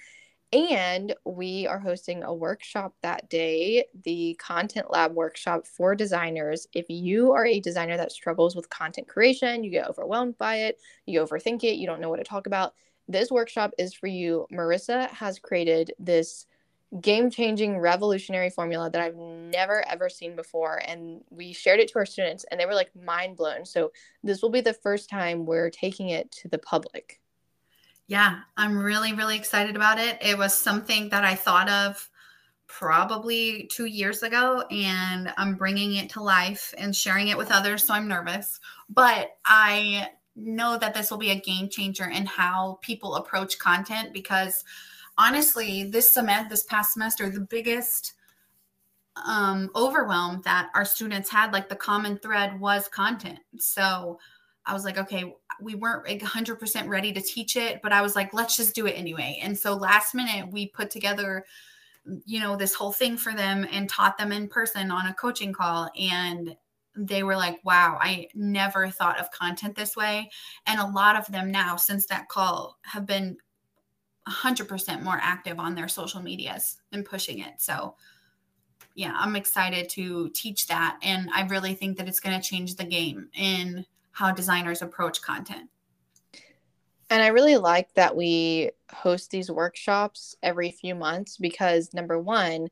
[0.52, 6.66] And we are hosting a workshop that day, the Content Lab workshop for designers.
[6.74, 10.78] If you are a designer that struggles with content creation, you get overwhelmed by it,
[11.06, 12.74] you overthink it, you don't know what to talk about,
[13.08, 14.46] this workshop is for you.
[14.52, 16.46] Marisa has created this
[17.00, 20.82] game changing, revolutionary formula that I've never ever seen before.
[20.86, 23.64] And we shared it to our students, and they were like mind blown.
[23.64, 27.21] So, this will be the first time we're taking it to the public.
[28.12, 30.18] Yeah, I'm really, really excited about it.
[30.20, 32.10] It was something that I thought of
[32.66, 37.84] probably two years ago, and I'm bringing it to life and sharing it with others.
[37.84, 42.80] So, I'm nervous, but I know that this will be a game changer in how
[42.82, 44.62] people approach content because
[45.16, 48.12] honestly, this semester, this past semester, the biggest
[49.26, 53.38] um, overwhelm that our students had, like the common thread was content.
[53.58, 54.18] So
[54.64, 58.32] I was like, okay, we weren't 100% ready to teach it, but I was like,
[58.32, 59.38] let's just do it anyway.
[59.42, 61.44] And so last minute, we put together,
[62.24, 65.52] you know, this whole thing for them and taught them in person on a coaching
[65.52, 65.90] call.
[65.98, 66.56] And
[66.94, 70.30] they were like, wow, I never thought of content this way.
[70.66, 73.38] And a lot of them now, since that call, have been
[74.28, 77.54] 100% more active on their social medias and pushing it.
[77.60, 77.96] So,
[78.94, 80.98] yeah, I'm excited to teach that.
[81.02, 85.22] And I really think that it's going to change the game in how designers approach
[85.22, 85.68] content.
[87.10, 92.68] And I really like that we host these workshops every few months because number one,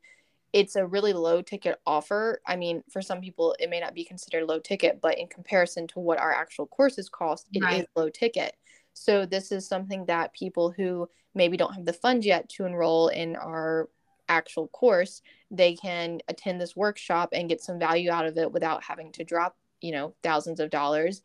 [0.53, 2.41] it's a really low ticket offer.
[2.47, 5.87] I mean, for some people, it may not be considered low ticket, but in comparison
[5.89, 7.81] to what our actual courses cost, it right.
[7.81, 8.55] is low ticket.
[8.93, 13.07] So, this is something that people who maybe don't have the funds yet to enroll
[13.07, 13.89] in our
[14.27, 18.83] actual course, they can attend this workshop and get some value out of it without
[18.83, 21.21] having to drop, you know, thousands of dollars.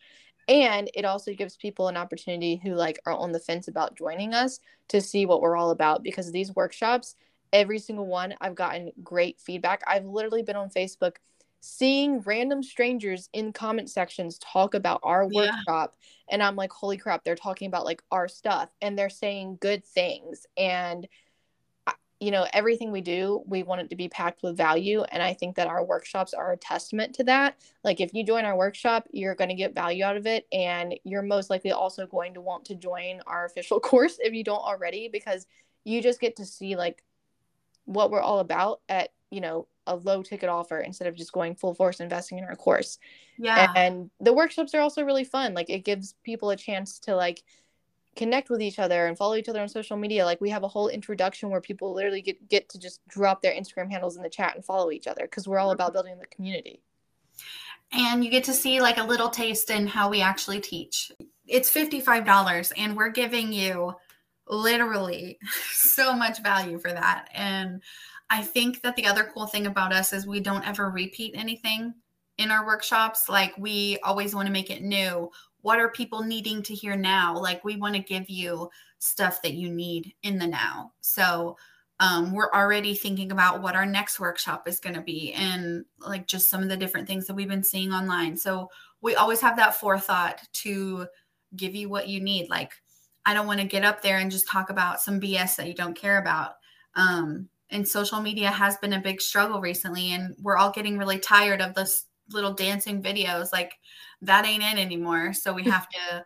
[0.49, 4.33] And it also gives people an opportunity who like are on the fence about joining
[4.33, 7.17] us to see what we're all about because these workshops,
[7.53, 9.83] every single one, I've gotten great feedback.
[9.87, 11.17] I've literally been on Facebook
[11.61, 15.51] seeing random strangers in comment sections talk about our yeah.
[15.51, 15.97] workshop
[16.31, 19.85] and i'm like holy crap they're talking about like our stuff and they're saying good
[19.85, 21.09] things and
[22.21, 25.35] you know everything we do we want it to be packed with value and i
[25.35, 29.07] think that our workshops are a testament to that like if you join our workshop
[29.11, 32.41] you're going to get value out of it and you're most likely also going to
[32.41, 35.47] want to join our official course if you don't already because
[35.85, 37.03] you just get to see like
[37.85, 41.55] what we're all about at you know a low ticket offer instead of just going
[41.55, 42.99] full force investing in our course.
[43.39, 43.73] Yeah.
[43.77, 45.55] And the workshops are also really fun.
[45.55, 47.43] Like it gives people a chance to like
[48.17, 50.25] connect with each other and follow each other on social media.
[50.25, 53.55] Like we have a whole introduction where people literally get, get to just drop their
[53.55, 56.27] Instagram handles in the chat and follow each other because we're all about building the
[56.27, 56.83] community.
[57.93, 61.13] And you get to see like a little taste in how we actually teach.
[61.47, 63.95] It's $55 and we're giving you
[64.49, 65.39] literally
[65.73, 67.29] so much value for that.
[67.35, 67.83] And
[68.29, 71.95] I think that the other cool thing about us is we don't ever repeat anything
[72.39, 73.29] in our workshops.
[73.29, 75.31] Like we always want to make it new.
[75.67, 77.37] What are people needing to hear now?
[77.37, 80.93] Like we want to give you stuff that you need in the now.
[81.01, 81.57] So
[81.99, 86.29] um, we're already thinking about what our next workshop is going to be and like
[86.29, 88.37] just some of the different things that we've been seeing online.
[88.37, 91.09] So we always have that forethought to
[91.57, 92.49] give you what you need.
[92.49, 92.71] Like
[93.25, 95.75] I don't want to get up there and just talk about some BS that you
[95.75, 96.53] don't care about.
[96.95, 101.19] Um, and social media has been a big struggle recently and we're all getting really
[101.19, 103.73] tired of this little dancing videos like
[104.23, 105.33] that ain't it anymore.
[105.33, 106.25] So we have to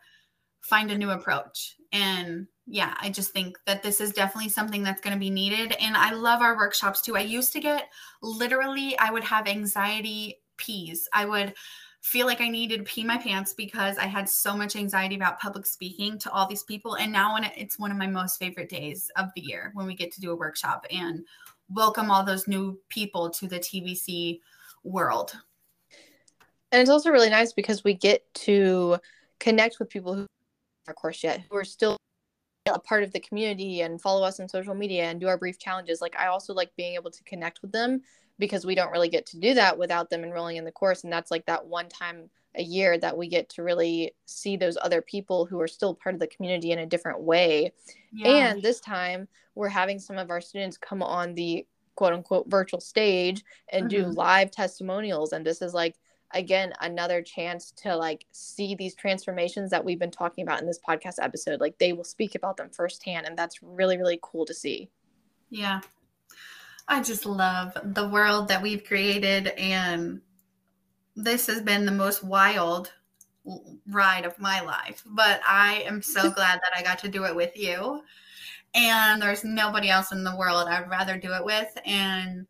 [0.60, 1.76] find a new approach.
[1.92, 5.72] And yeah i just think that this is definitely something that's going to be needed.
[5.80, 7.16] And i love our workshops too.
[7.16, 7.88] I used to get
[8.22, 11.54] literally i would have anxiety peas i would
[12.02, 15.38] feel like I needed to pee my pants because I had so much anxiety about
[15.38, 16.94] public speaking to all these people.
[16.96, 20.10] And now it's one of my most favorite days of the year when we get
[20.12, 21.22] to do a workshop and
[21.68, 24.40] welcome all those new people to the TBC
[24.82, 25.34] world.
[26.72, 28.98] And it's also really nice because we get to
[29.38, 30.26] connect with people who
[30.86, 31.96] our course yet who are still
[32.66, 35.58] a part of the community and follow us on social media and do our brief
[35.58, 36.00] challenges.
[36.00, 38.02] Like I also like being able to connect with them
[38.38, 41.04] because we don't really get to do that without them enrolling in the course.
[41.04, 44.76] And that's like that one time a year that we get to really see those
[44.82, 47.72] other people who are still part of the community in a different way.
[48.12, 48.50] Yeah.
[48.50, 52.80] And this time we're having some of our students come on the quote unquote virtual
[52.80, 54.10] stage and mm-hmm.
[54.10, 55.32] do live testimonials.
[55.32, 55.96] And this is like,
[56.32, 60.80] again, another chance to like see these transformations that we've been talking about in this
[60.86, 61.60] podcast episode.
[61.60, 63.26] Like they will speak about them firsthand.
[63.26, 64.90] And that's really, really cool to see.
[65.50, 65.80] Yeah.
[66.88, 70.20] I just love the world that we've created and
[71.16, 72.92] this has been the most wild
[73.88, 77.34] ride of my life, but I am so glad that I got to do it
[77.34, 78.02] with you.
[78.74, 81.76] And there's nobody else in the world I'd rather do it with.
[81.84, 82.46] And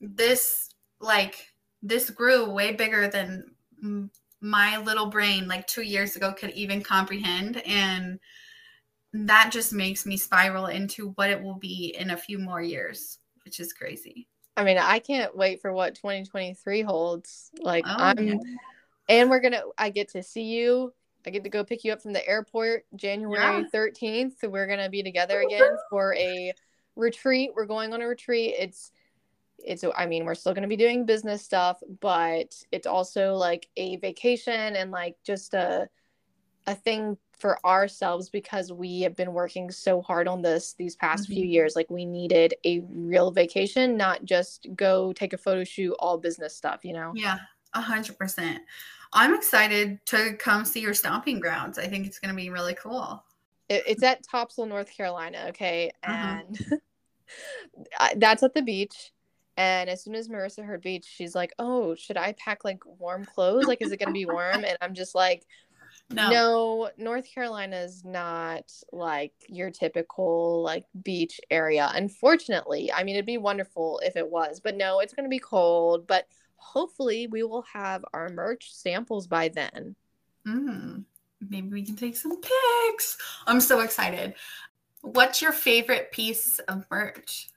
[0.00, 1.51] this, like,
[1.82, 3.50] this grew way bigger than
[4.40, 7.62] my little brain, like two years ago, could even comprehend.
[7.66, 8.18] And
[9.12, 13.18] that just makes me spiral into what it will be in a few more years,
[13.44, 14.28] which is crazy.
[14.56, 17.50] I mean, I can't wait for what 2023 holds.
[17.60, 18.34] Like oh, I'm yeah.
[19.08, 20.92] and we're going to I get to see you.
[21.26, 23.64] I get to go pick you up from the airport January yeah.
[23.72, 24.32] 13th.
[24.40, 26.52] So we're going to be together again for a
[26.96, 27.50] retreat.
[27.54, 28.54] We're going on a retreat.
[28.58, 28.90] It's
[29.64, 33.68] it's I mean, we're still going to be doing business stuff, but it's also like
[33.76, 35.88] a vacation and like just a
[36.66, 41.24] a thing for ourselves because we have been working so hard on this these past
[41.24, 41.34] mm-hmm.
[41.34, 41.74] few years.
[41.74, 46.56] Like we needed a real vacation not just go take a photo shoot all business
[46.56, 47.12] stuff you know?
[47.14, 47.38] Yeah
[47.74, 48.60] a hundred percent.
[49.12, 51.78] I'm excited to come see your stomping grounds.
[51.78, 53.22] I think it's going to be really cool.
[53.68, 55.90] It, it's at topsail north carolina okay?
[56.04, 56.40] Uh-huh.
[56.40, 56.80] and
[58.20, 59.12] that's at the beach
[59.56, 63.24] and as soon as Marisa heard beach, she's like, "Oh, should I pack like warm
[63.24, 63.66] clothes?
[63.66, 65.46] Like, is it gonna be warm?" And I'm just like,
[66.10, 66.30] no.
[66.30, 71.90] No, North Carolina is not like your typical like beach area.
[71.94, 75.38] Unfortunately, I mean it'd be wonderful if it was, but no, it's going to be
[75.38, 76.26] cold, but
[76.56, 79.96] hopefully we will have our merch samples by then.
[80.46, 81.04] Mm,
[81.40, 83.16] maybe we can take some pics.
[83.46, 84.34] I'm so excited.
[85.00, 87.48] What's your favorite piece of merch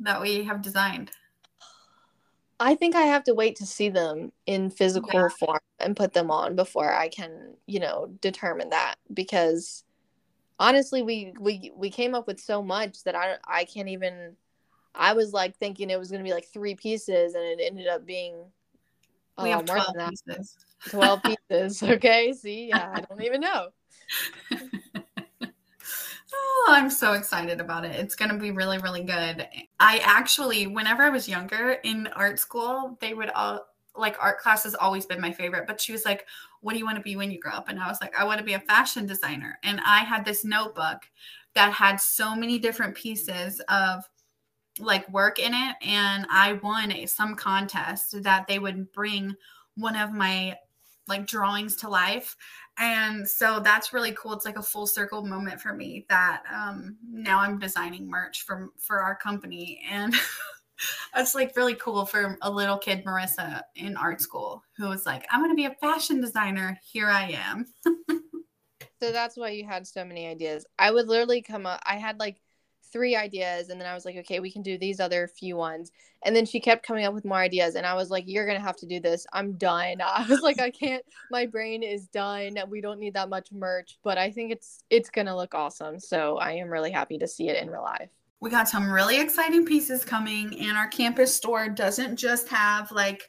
[0.00, 1.10] that we have designed?
[2.60, 5.28] I think I have to wait to see them in physical yeah.
[5.38, 9.82] form and put them on before I can, you know, determine that because
[10.58, 14.36] honestly we we we came up with so much that I I can't even
[14.94, 17.86] I was like thinking it was going to be like three pieces and it ended
[17.86, 18.44] up being
[19.42, 20.56] we have uh, 12 pieces.
[20.90, 21.82] 12 pieces.
[21.82, 22.32] Okay.
[22.34, 23.68] See, yeah, I don't even know.
[26.32, 27.96] Oh, I'm so excited about it.
[27.96, 29.46] It's going to be really, really good.
[29.78, 33.66] I actually, whenever I was younger in art school, they would all
[33.96, 35.66] like art class has always been my favorite.
[35.66, 36.26] But she was like,
[36.60, 37.68] What do you want to be when you grow up?
[37.68, 39.58] And I was like, I want to be a fashion designer.
[39.64, 41.02] And I had this notebook
[41.54, 44.04] that had so many different pieces of
[44.78, 45.76] like work in it.
[45.82, 49.34] And I won a, some contest that they would bring
[49.74, 50.56] one of my
[51.10, 52.36] like drawings to life.
[52.78, 54.32] And so that's really cool.
[54.32, 58.70] It's like a full circle moment for me that um, now i'm designing merch for
[58.78, 59.82] for our company.
[59.90, 60.14] And
[61.14, 65.26] that's like really cool for a little kid marisa in art school who was like
[65.30, 66.80] i'm going to be a fashion designer.
[66.82, 67.66] Here i am.
[69.02, 70.66] So that's why you had so many ideas.
[70.78, 72.36] I would literally come up i had like
[72.92, 75.92] three ideas and then I was like, okay, we can do these other few ones.
[76.24, 78.64] And then she kept coming up with more ideas and I was like, you're to
[78.64, 79.26] have to do this.
[79.32, 80.00] I'm done.
[80.04, 82.56] I was like, I can't my brain is done.
[82.68, 85.98] We don't need that much merch, but I think it's it's to look awesome.
[85.98, 88.10] So I am really happy to see it in real life.
[88.40, 93.22] We got some really exciting pieces coming and our campus store doesn't just have like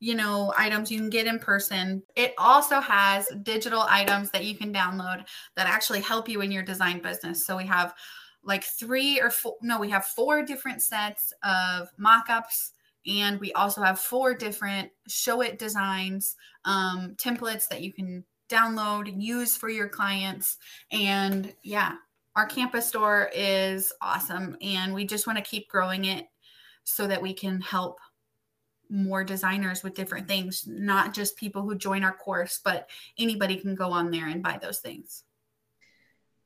[0.00, 2.02] you know, items you can get in person.
[2.14, 5.24] It also has digital items that you can download
[5.56, 7.44] that actually help you in your design business.
[7.44, 7.94] So we have
[8.48, 12.72] like three or four no we have four different sets of mock-ups
[13.06, 16.34] and we also have four different Showit designs
[16.64, 20.56] um, templates that you can download and use for your clients.
[20.90, 21.94] And yeah
[22.38, 26.26] our campus store is awesome and we just want to keep growing it
[26.84, 27.98] so that we can help
[28.88, 32.88] more designers with different things not just people who join our course but
[33.18, 35.24] anybody can go on there and buy those things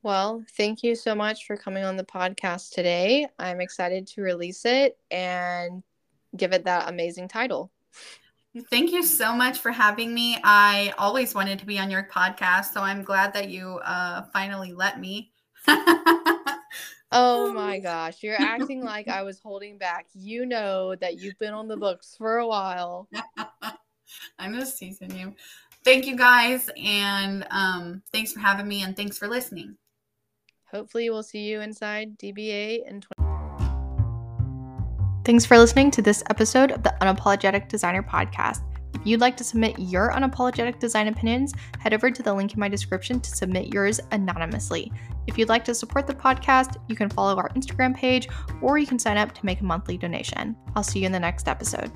[0.03, 3.27] well, thank you so much for coming on the podcast today.
[3.39, 5.81] I'm excited to release it and
[6.35, 7.71] give it that amazing title.
[8.69, 10.37] Thank you so much for having me.
[10.43, 14.73] I always wanted to be on your podcast, so I'm glad that you uh, finally
[14.73, 15.31] let me.
[17.15, 20.07] Oh my gosh, you're acting like I was holding back.
[20.15, 23.07] You know that you've been on the books for a while.
[24.39, 25.35] I'm just teasing you.
[25.83, 29.77] Thank you guys, and um, thanks for having me, and thanks for listening.
[30.73, 33.23] Hopefully, we'll see you inside DBA in 20.
[35.23, 38.61] Thanks for listening to this episode of the Unapologetic Designer Podcast.
[38.93, 42.59] If you'd like to submit your unapologetic design opinions, head over to the link in
[42.59, 44.91] my description to submit yours anonymously.
[45.27, 48.27] If you'd like to support the podcast, you can follow our Instagram page
[48.61, 50.55] or you can sign up to make a monthly donation.
[50.75, 51.91] I'll see you in the next episode.